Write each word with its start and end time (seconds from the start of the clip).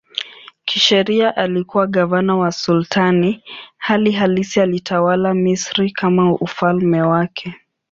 Kisheria 0.65 1.35
alikuwa 1.35 1.87
gavana 1.87 2.37
wa 2.37 2.51
sultani, 2.51 3.43
hali 3.77 4.11
halisi 4.11 4.59
alitawala 4.61 5.33
Misri 5.33 5.91
kama 5.91 6.33
ufalme 6.33 7.01
wake. 7.01 7.55